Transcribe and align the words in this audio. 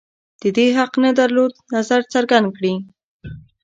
د 0.41 0.43
دې 0.57 0.67
حق 0.77 0.91
نه 1.03 1.11
درلود 1.19 1.53
نظر 1.75 2.01
څرګند 2.13 2.47
کړي 2.57 2.73